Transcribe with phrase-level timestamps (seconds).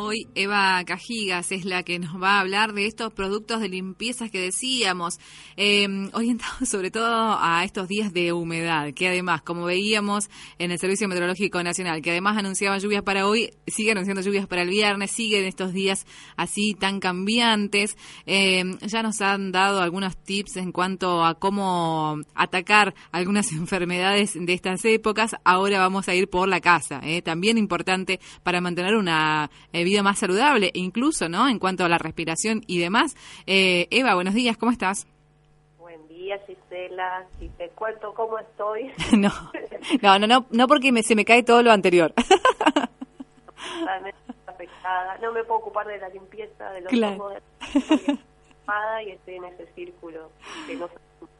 [0.00, 4.28] Hoy Eva Cajigas es la que nos va a hablar de estos productos de limpieza
[4.28, 5.18] que decíamos,
[5.56, 10.30] eh, orientados sobre todo a estos días de humedad, que además, como veíamos
[10.60, 14.62] en el Servicio Meteorológico Nacional, que además anunciaba lluvias para hoy, sigue anunciando lluvias para
[14.62, 16.06] el viernes, siguen estos días
[16.36, 17.96] así tan cambiantes.
[18.24, 24.52] Eh, ya nos han dado algunos tips en cuanto a cómo atacar algunas enfermedades de
[24.52, 25.34] estas épocas.
[25.42, 30.18] Ahora vamos a ir por la casa, eh, también importante para mantener una vida más
[30.18, 31.48] saludable, incluso, ¿no?
[31.48, 33.16] En cuanto a la respiración y demás.
[33.46, 35.06] Eh, Eva, buenos días, ¿cómo estás?
[35.78, 37.26] Buen día, Gisela.
[37.38, 38.92] Si te cuento cómo estoy.
[39.18, 39.30] no,
[40.18, 42.12] no, no, no, porque me, se me cae todo lo anterior.
[45.20, 47.32] no me puedo ocupar de la limpieza, de los claro.
[49.04, 50.30] y estoy en ese círculo
[50.66, 50.88] que no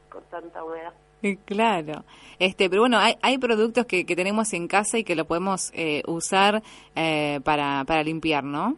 [0.09, 0.93] con tanta humedad.
[1.45, 2.05] Claro,
[2.39, 5.71] este, pero bueno, hay, hay productos que, que tenemos en casa y que lo podemos
[5.75, 6.63] eh, usar
[6.95, 8.77] eh, para, para limpiar, ¿no?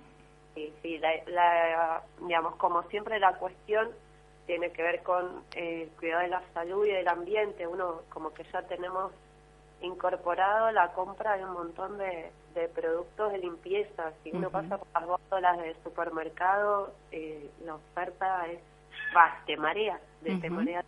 [0.55, 3.89] Sí, sí, la, digamos, como siempre la cuestión
[4.47, 7.67] tiene que ver con eh, el cuidado de la salud y del ambiente.
[7.67, 9.13] Uno como que ya tenemos
[9.81, 14.13] incorporado la compra de un montón de, de productos de limpieza.
[14.23, 16.93] Si uno pasa por las góndolas del supermercado,
[17.65, 18.59] la oferta es,
[19.17, 20.85] va, te marea, de te marea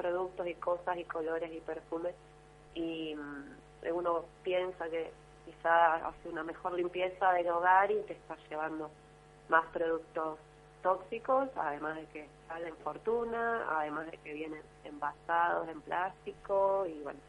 [0.00, 2.14] productos y cosas y colores y perfumes
[2.74, 5.10] y mm, uno piensa que
[5.44, 8.90] quizá hace una mejor limpieza del hogar y te está llevando
[9.48, 10.38] más productos
[10.82, 17.20] tóxicos, además de que salen fortuna, además de que vienen envasados en plástico y bueno.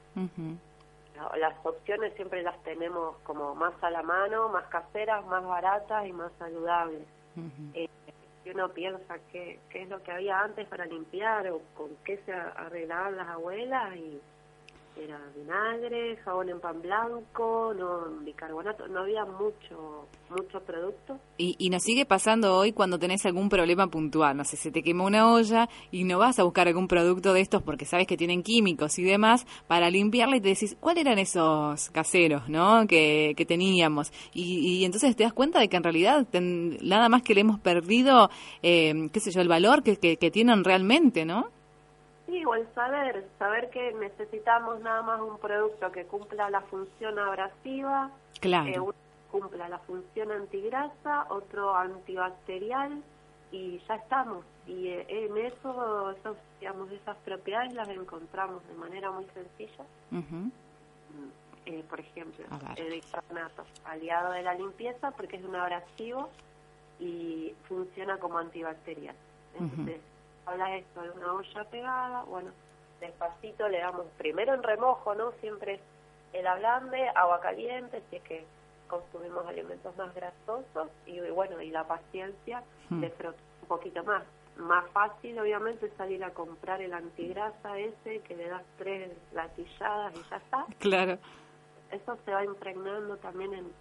[1.38, 6.13] Las opciones siempre las tenemos como más a la mano, más caseras, más baratas y
[6.13, 7.06] más saludables
[8.44, 12.17] si uno piensa qué, qué es lo que había antes para limpiar o con qué
[12.25, 14.20] se arreglaban las abuelas y
[14.95, 21.20] era vinagre, jabón en pan blanco, no bicarbonato, no había mucho mucho producto.
[21.38, 24.84] Y, y nos sigue pasando hoy cuando tenés algún problema puntual, no sé, se te
[24.84, 28.17] quemó una olla y no vas a buscar algún producto de estos porque sabes que
[28.17, 32.88] tienen químicos y demás para limpiarla y te decís, ¿cuáles eran esos caseros, no?
[32.88, 34.12] Que, que teníamos.
[34.34, 36.28] Y, y, entonces te das cuenta de que en realidad
[36.81, 38.29] nada más que le hemos perdido,
[38.62, 41.50] eh, qué sé yo, el valor que, que, que tienen realmente, ¿no?
[42.31, 47.19] Sí, o el saber, saber que necesitamos nada más un producto que cumpla la función
[47.19, 48.09] abrasiva,
[48.40, 48.72] claro.
[48.72, 48.80] que
[49.30, 53.03] cumpla la función antigrasa, otro antibacterial
[53.52, 54.46] y ya estamos.
[54.66, 56.16] Y eh, en eso,
[56.62, 59.84] digamos, esas propiedades las encontramos de manera muy sencilla.
[61.66, 62.46] eh, por ejemplo,
[62.78, 66.30] el bicarbonato, aliado de la limpieza porque es un abrasivo
[66.97, 69.18] y funciona como antibacterial.
[69.53, 70.00] Entonces,
[70.46, 72.52] habla esto de una olla pegada, bueno,
[73.00, 75.31] despacito le damos primero en remojo, ¿no?
[75.41, 75.79] Siempre
[76.34, 78.46] el ablande, agua caliente, si es que
[78.88, 83.12] consumimos alimentos más grasosos y bueno, y la paciencia de hmm.
[83.12, 84.24] frotar un poquito más.
[84.57, 90.29] Más fácil, obviamente, salir a comprar el antigrasa ese que le das tres latilladas y
[90.29, 90.66] ya está.
[90.79, 91.18] Claro.
[91.90, 93.72] Eso se va impregnando también en,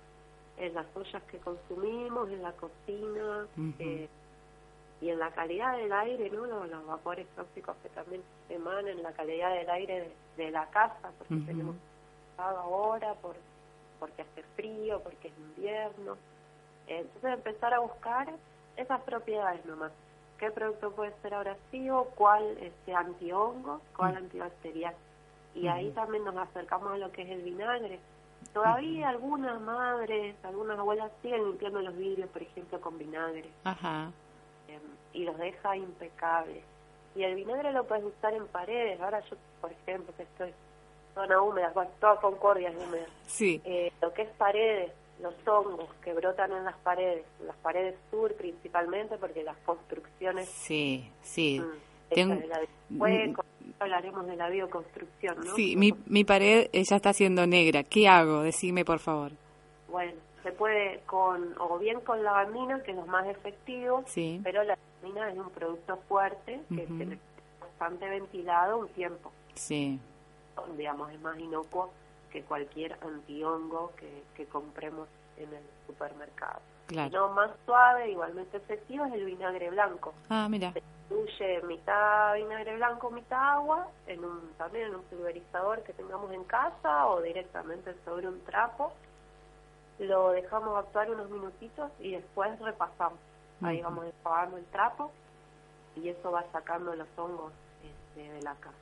[0.59, 3.47] en las ollas que consumimos, en la cocina,
[3.79, 4.09] eh,
[5.01, 6.47] y en la calidad del aire, ¿no?
[6.47, 11.77] Los, vapores tóxicos que también emanan la calidad del aire de, la casa, porque tenemos
[12.37, 13.37] ahora, por,
[13.99, 16.17] porque hace frío, porque es invierno.
[16.87, 18.29] Entonces empezar a buscar
[18.77, 19.93] esas propiedades nomás.
[20.39, 22.07] ¿Qué producto puede ser abrasivo?
[22.15, 23.81] ¿Cuál este, antihongo?
[23.97, 24.95] ¿Cuál antibacterial?
[25.55, 28.01] Y ahí también nos acercamos a lo que es el vinagre.
[28.55, 33.51] Todavía algunas madres, algunas abuelas siguen limpiando los vidrios, por ejemplo, con vinagre.
[33.65, 34.11] Ajá
[35.13, 36.63] y los deja impecables.
[37.15, 39.01] Y el vinagre lo puedes usar en paredes.
[39.01, 40.53] Ahora yo, por ejemplo, que estoy
[41.15, 43.07] zona húmeda, toda Concordia es húmeda.
[43.27, 43.61] Sí.
[43.65, 48.33] Eh, lo que es paredes, los hongos que brotan en las paredes, las paredes sur
[48.35, 50.49] principalmente, porque las construcciones...
[50.49, 51.61] Sí, sí.
[51.61, 53.35] Mm,
[53.81, 55.55] hablaremos de la bioconstrucción, ¿no?
[55.55, 57.83] Sí, mi, mi pared ya está siendo negra.
[57.83, 58.43] ¿Qué hago?
[58.43, 59.33] Decime, por favor.
[59.89, 60.13] Bueno,
[60.43, 64.05] se puede con o bien con lavandina, que es lo más efectivo,
[64.43, 67.19] pero la lavandina es un producto fuerte que uh
[67.61, 69.33] bastante ventilado un tiempo.
[69.55, 69.99] Sí.
[70.77, 71.91] Digamos, es más inocuo
[72.31, 75.09] que cualquier antihongo que, que compremos
[75.39, 76.61] en el supermercado.
[76.89, 77.11] Claro.
[77.11, 80.13] No más suave, igualmente efectivo, es el vinagre blanco.
[80.29, 80.73] Ah, mira.
[80.73, 86.31] Se diluye mitad vinagre blanco, mitad agua, en un también en un pulverizador que tengamos
[86.33, 88.93] en casa o directamente sobre un trapo
[90.01, 93.19] lo dejamos actuar unos minutitos y después repasamos.
[93.63, 95.11] Ahí vamos desfogando el trapo
[95.97, 97.53] y eso va sacando los hongos
[97.83, 98.75] este, de la casa.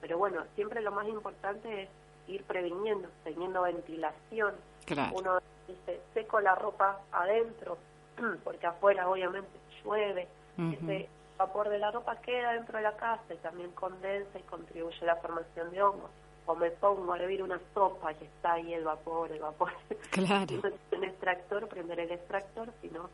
[0.00, 1.88] Pero bueno, siempre lo más importante es
[2.26, 4.54] ir previniendo, teniendo ventilación.
[4.84, 5.16] Claro.
[5.16, 7.78] Uno Entonces seco la ropa adentro,
[8.44, 9.50] porque afuera obviamente
[9.82, 10.28] llueve.
[10.58, 11.08] Ese
[11.38, 15.06] vapor de la ropa queda dentro de la casa y también condensa y contribuye a
[15.06, 16.10] la formación de hongos.
[16.46, 19.72] O me pongo a hervir una sopa y está ahí el vapor, el vapor.
[20.10, 20.56] Claro.
[20.90, 23.08] no un extractor, prender el extractor, sino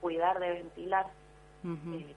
[0.00, 1.06] cuidar de ventilar.
[1.64, 2.14] Eh,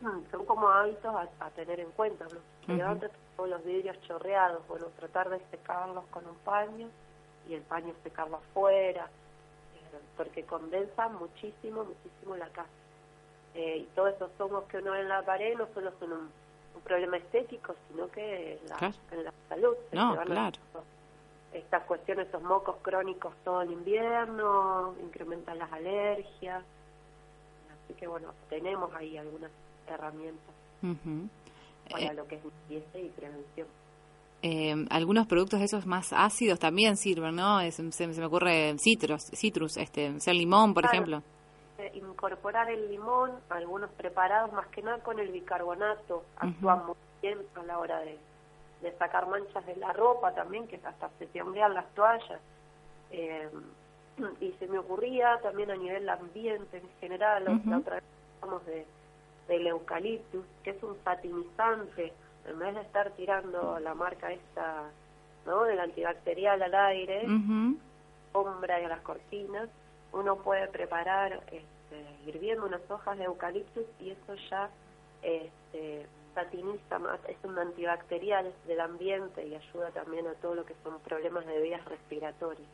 [0.00, 2.74] mm, son como hábitos a, tener en cuenta, ¿no?
[2.74, 2.98] Uh
[3.36, 6.88] todos los vidrios chorreados, bueno, tratar de secarlos con un paño
[7.48, 12.68] y el paño secarlo afuera, eh, porque condensa muchísimo, muchísimo la casa.
[13.54, 16.30] Eh, y todos esos hongos que uno ve en la pared no solo son un,
[16.80, 19.74] problema estético, sino que la, en la salud.
[19.92, 20.58] No, claro.
[21.52, 26.64] estas cuestiones, esos mocos crónicos todo el invierno, incrementan las alergias.
[27.84, 29.50] Así que bueno, tenemos ahí algunas
[29.86, 30.54] herramientas
[31.90, 33.66] para eh, lo que es limpieza y prevención.
[34.44, 37.60] Eh, algunos productos de esos más ácidos también sirven, ¿no?
[37.70, 41.22] se, me ocurre citrus, citrus este, sea limón, por ejemplo.
[41.94, 47.62] Incorporar el limón, algunos preparados, más que nada con el bicarbonato, actúan muy bien a
[47.62, 48.18] la hora de,
[48.98, 52.40] sacar manchas de la ropa también, que hasta se te las toallas.
[53.10, 53.48] Eh,
[54.40, 58.04] y se me ocurría también a nivel ambiente en general, la otra vez
[58.40, 58.86] hablamos de,
[59.48, 62.12] del eucaliptus, que es un satinizante,
[62.46, 64.84] en vez de estar tirando la marca esta,
[65.46, 65.64] ¿no?
[65.64, 67.26] Del antibacterial al aire,
[68.32, 69.68] sombra y a las cortinas,
[70.12, 74.70] uno puede preparar este, hirviendo unas hojas de eucaliptus y eso ya
[75.22, 80.74] este, satiniza más, es un antibacterial del ambiente y ayuda también a todo lo que
[80.82, 82.68] son problemas de vías respiratorias.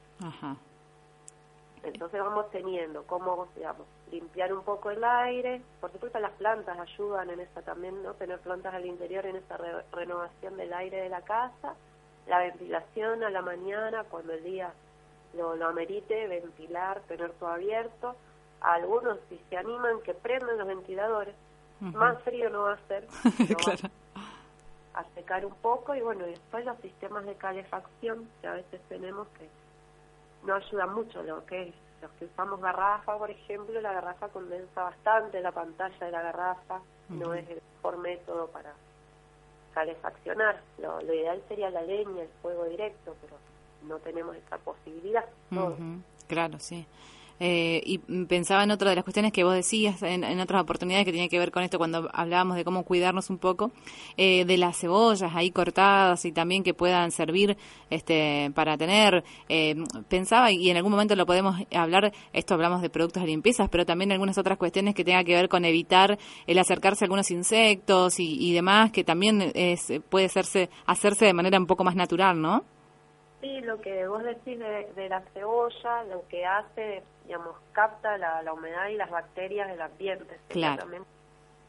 [1.83, 7.31] Entonces vamos teniendo como, digamos, limpiar un poco el aire, por supuesto las plantas ayudan
[7.31, 8.15] en esa también, ¿no?
[8.15, 9.57] Tener plantas al interior en esa
[9.93, 11.75] renovación del aire de la casa,
[12.27, 14.73] la ventilación a la mañana cuando el día
[15.35, 18.17] lo, lo amerite, ventilar, tener todo abierto.
[18.61, 21.35] algunos si se animan que prendan los ventiladores,
[21.81, 23.07] más frío no va a hacer,
[24.95, 25.95] a secar un poco.
[25.95, 29.49] Y bueno, después los sistemas de calefacción que a veces tenemos que
[30.45, 34.85] no ayudan mucho, lo que es los que usamos garrafa, por ejemplo, la garrafa condensa
[34.85, 38.73] bastante la pantalla de la garrafa, no es el mejor método para
[39.75, 40.61] calefaccionar.
[40.79, 43.37] Lo, lo ideal sería la leña, el fuego directo, pero
[43.83, 45.25] no tenemos esa posibilidad.
[46.27, 46.87] Claro, sí.
[47.41, 51.13] Eh, y pensaba en otra de las cuestiones que vos decías en, otras oportunidades que
[51.13, 53.71] tenía que ver con esto cuando hablábamos de cómo cuidarnos un poco,
[54.17, 57.57] eh, de las cebollas ahí cortadas y también que puedan servir
[57.91, 59.77] este, para tener, eh,
[60.09, 63.87] pensaba y en algún momento lo podemos hablar, esto hablamos de productos de limpieza, pero
[63.87, 68.19] también algunas otras cuestiones que tengan que ver con evitar el acercarse a algunos insectos
[68.19, 72.41] y, y demás, que también es, puede hacerse, hacerse de manera un poco más natural,
[72.41, 72.65] ¿no?
[73.41, 78.89] Sí, lo que vos decís de, la cebolla, lo que hace, digamos, capta la, humedad
[78.89, 80.39] y las bacterias del ambiente.
[80.49, 80.83] Claro.
[80.83, 81.05] También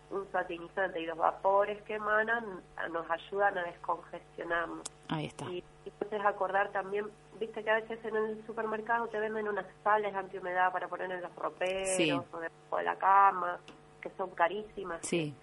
[0.10, 2.44] un satinizante y los vapores que emanan
[2.92, 4.81] nos ayudan a descongestionarnos.
[5.10, 5.45] Ahí está.
[5.45, 7.06] Y, entonces acordar también,
[7.39, 11.21] viste que a veces en el supermercado te venden unas sales antihumedad para poner en
[11.21, 13.60] los roperos o debajo de la cama,
[14.01, 15.01] que son carísimas.
[15.06, 15.36] Sí.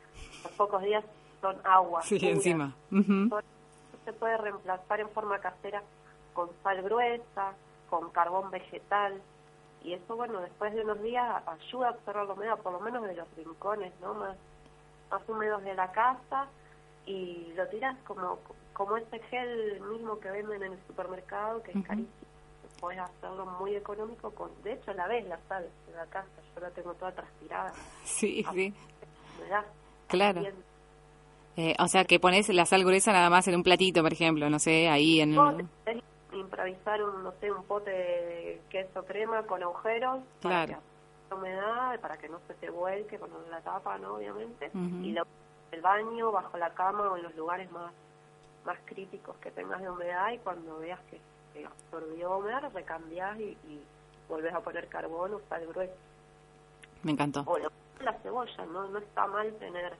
[0.42, 1.04] los pocos días
[1.40, 2.02] son agua.
[2.02, 2.74] Sí, encima.
[4.04, 5.82] Se puede reemplazar en forma casera
[6.36, 7.54] con sal gruesa,
[7.90, 9.20] con carbón vegetal,
[9.82, 13.02] y eso, bueno, después de unos días ayuda a absorber la humedad, por lo menos
[13.04, 14.14] de los rincones, ¿no?
[14.14, 14.36] Más,
[15.10, 16.46] más húmedos de la casa,
[17.06, 18.38] y lo tiras como,
[18.72, 22.12] como ese gel mismo que venden en el supermercado, que es carísimo.
[22.80, 26.60] Puedes hacerlo muy económico con, de hecho la ves la sal en la casa, yo
[26.60, 27.72] la tengo toda transpirada.
[28.04, 28.74] Sí, sí.
[30.08, 30.42] Claro.
[31.56, 34.50] Eh, o sea, que pones la sal gruesa nada más en un platito, por ejemplo,
[34.50, 35.34] no sé, ahí en
[36.36, 40.74] improvisar un, no sé, un pote de queso crema con agujeros claro.
[40.74, 40.80] para
[41.28, 44.14] que humedad, para que no se te vuelque con la tapa, ¿no?
[44.14, 44.70] Obviamente.
[44.74, 45.24] Y lo,
[45.72, 47.92] el baño, bajo la cama o en los lugares más
[48.66, 51.20] más críticos que tengas de humedad y cuando veas que,
[51.54, 53.80] que absorbió humedad, recambias y, y
[54.28, 55.94] volvés a poner carbón o sal gruesa.
[57.02, 57.44] Me encantó.
[57.46, 57.56] O
[58.02, 58.88] la cebolla, ¿no?
[58.88, 59.94] No está mal tener,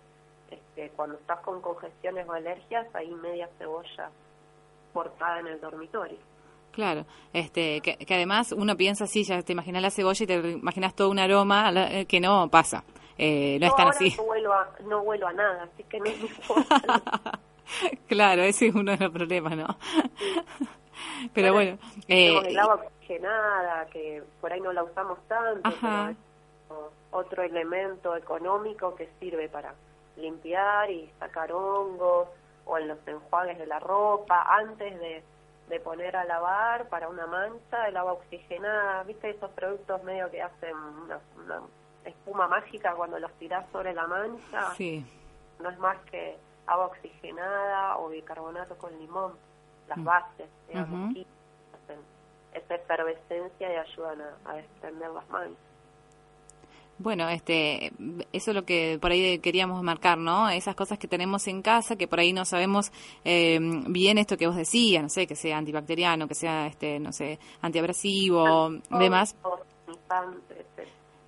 [0.51, 4.11] este, cuando estás con congestiones o alergias, ahí media cebolla
[4.97, 6.17] portada en el dormitorio.
[6.73, 10.95] Claro, este, que, además uno piensa así, ya te imaginas la cebolla y te imaginas
[10.95, 12.83] todo un aroma eh, que no pasa,
[13.19, 14.15] eh, no, es tan así.
[14.17, 17.41] No huelo, a, no nada, así que no importa.
[18.09, 19.67] claro, ese es uno de los problemas, ¿no?
[21.35, 21.79] Pero bueno.
[22.09, 26.17] Eh, el agua oxigenada, que por ahí no la usamos tanto, pero es
[27.11, 29.75] otro elemento económico que sirve para
[30.17, 32.29] limpiar y sacar hongos
[32.67, 35.25] o en los enjuagues de la ropa, antes de,
[35.69, 40.43] de poner a lavar para una mancha, el agua oxigenada, ¿viste esos productos medio que
[40.43, 41.21] hacen una,
[42.05, 44.75] espuma mágica cuando los tirás sobre la mancha?
[44.75, 45.05] Sí.
[45.61, 49.33] No es más que agua oxigenada o bicarbonato con limón,
[49.89, 50.05] las mm.
[50.05, 52.01] bases, digamos, hacen
[52.53, 55.66] esa efervescencia y ayudan a, a desprender las manchas.
[56.99, 57.93] Bueno, este,
[58.33, 60.49] eso es lo que por ahí queríamos marcar, ¿no?
[60.49, 62.91] Esas cosas que tenemos en casa, que por ahí no sabemos
[63.25, 67.13] eh, bien esto que vos decías, no sé, que sea antibacteriano, que sea, este, no
[67.13, 69.37] sé, antiabrasivo, demás.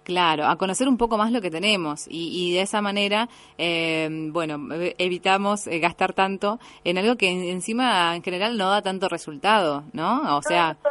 [0.04, 4.58] Claro, a conocer un poco más lo que tenemos y, de esa manera, eh, bueno,
[4.96, 10.38] evitamos eh, gastar tanto en algo que encima en general no da tanto resultado, ¿no?
[10.38, 10.87] O sea y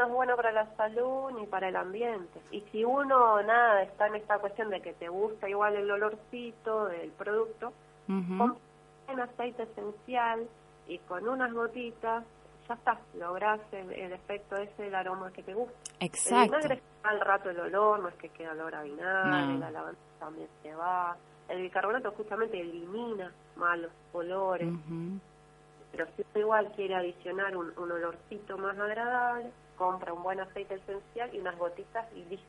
[0.00, 2.40] no es bueno para la salud ni para el ambiente.
[2.50, 6.86] Y si uno, nada, está en esta cuestión de que te gusta igual el olorcito
[6.86, 7.72] del producto,
[8.06, 8.56] con
[9.08, 10.48] un aceite esencial
[10.88, 12.24] y con unas gotitas,
[12.66, 15.74] ya está, lográs el, efecto ese del aroma que te gusta.
[16.00, 16.56] Exacto.
[16.56, 19.98] El vinagre al rato el olor, no es que quede olor a vinagre, la lavanda
[20.18, 21.16] también se va.
[21.48, 24.68] El bicarbonato justamente elimina malos olores
[25.92, 31.34] pero si uno igual quiere adicionar un, olorcito más agradable, compra un buen aceite esencial
[31.34, 32.46] y unas gotitas y listo.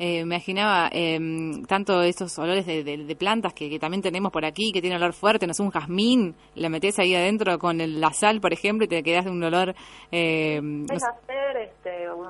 [0.00, 1.18] Eh, me imaginaba eh,
[1.66, 5.54] tanto esos olores de, plantas que, también tenemos por aquí, que tiene olor fuerte, no
[5.54, 9.24] sé, un jazmín, la metes ahí adentro con la sal, por ejemplo, y te quedas
[9.24, 9.74] de un olor...
[10.12, 12.28] Eh, Puedes hacer este, un,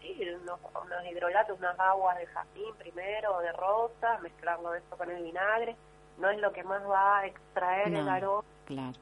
[0.00, 0.60] sí, unos,
[1.10, 5.74] hidrolatos, unas aguas de jazmín primero, de rosa, mezclarlo eso con el vinagre.
[6.18, 8.44] No es lo que más va a extraer el aroma.
[8.66, 8.92] Claro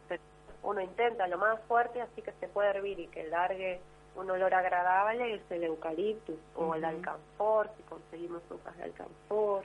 [0.63, 3.81] uno intenta lo más fuerte, así que se puede hervir y que largue
[4.17, 9.63] un olor agradable, es el eucaliptus o el alcanfor, si conseguimos hojas de alcanfor,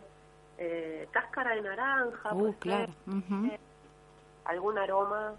[0.57, 2.93] eh, cáscara de naranja, uh, claro.
[3.51, 3.59] Eh,
[4.45, 5.33] algún aroma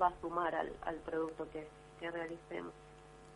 [0.00, 1.66] va a sumar al, al producto que,
[1.98, 2.72] que realicemos.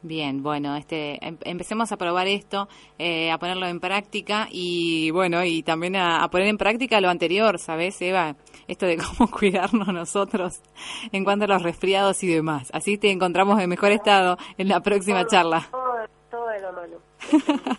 [0.07, 2.69] Bien, bueno, este, em, empecemos a probar esto,
[2.99, 7.59] eh, a ponerlo en práctica y bueno, y también a, poner en práctica lo anterior,
[7.59, 8.37] ¿sabes, Eva?
[8.69, 10.61] Esto de cómo cuidarnos nosotros
[11.11, 12.69] en cuanto a los resfriados y demás.
[12.75, 15.71] Así te encontramos en mejor estado en la próxima charla.
[16.31, 16.99] Todo, de mano.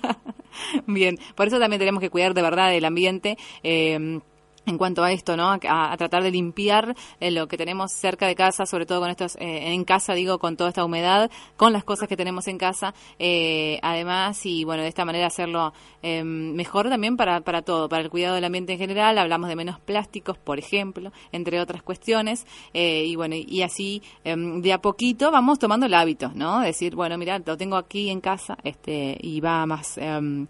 [0.87, 3.37] Bien, por eso también tenemos que cuidar de verdad el ambiente.
[3.61, 4.19] Eh,
[4.65, 5.51] en cuanto a esto, ¿no?
[5.51, 9.35] A, tratar de limpiar eh, lo que tenemos cerca de casa, sobre todo con estos,
[9.35, 12.93] eh, en casa, digo, con toda esta humedad, con las cosas que tenemos en casa,
[13.19, 18.03] eh, además, y bueno, de esta manera hacerlo em, mejor también para, para todo, para
[18.03, 22.45] el cuidado del ambiente en general, hablamos de menos plásticos, por ejemplo, entre otras cuestiones,
[22.73, 26.61] y bueno, y, así em, de a poquito vamos tomando el hábito, ¿no?
[26.61, 30.47] Decir, bueno, mira, lo tengo aquí en casa, este, y va más em,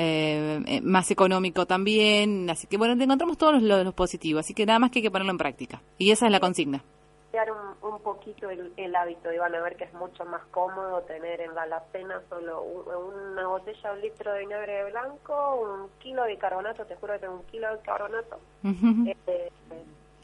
[0.00, 2.48] eh, eh, más económico también.
[2.48, 5.32] Así que bueno, encontramos todos los, positivos, así que nada más que hay que ponerlo
[5.32, 5.82] en práctica.
[5.98, 6.84] Y esa es la consigna.
[7.32, 11.40] Un, un poquito el, hábito, y van a ver que es mucho más cómodo tener
[11.40, 16.84] en la alacena solo una botella, un litro de vinagre blanco, un kilo de bicarbonato,
[16.86, 19.50] te juro que tengo un kilo de bicarbonato, eh,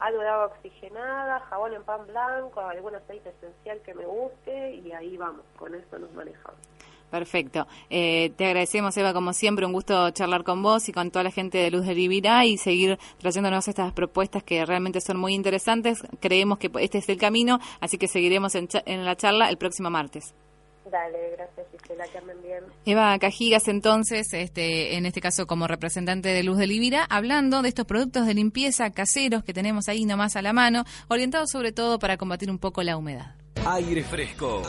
[0.00, 4.92] algo de agua oxigenada, jabón en pan blanco, algún aceite esencial que me guste y
[4.92, 6.60] ahí vamos, con eso nos manejamos.
[7.14, 7.68] Perfecto.
[7.90, 11.30] Eh, te agradecemos, Eva, como siempre, un gusto charlar con vos y con toda la
[11.30, 16.02] gente de Luz de Libirá y seguir trayéndonos estas propuestas que realmente son muy interesantes.
[16.18, 18.66] Creemos que este es el camino, así que seguiremos en,
[19.04, 20.34] la charla el próximo martes.
[20.90, 22.64] Dale, gracias Gisela, que bien.
[22.84, 27.68] Eva Cajigas, entonces, este, en este caso como representante de Luz de Libira, hablando de
[27.68, 32.00] estos productos de limpieza caseros que tenemos ahí nomás a la mano, orientados sobre todo
[32.00, 33.36] para combatir un poco la humedad.
[33.66, 34.62] Aire fresco.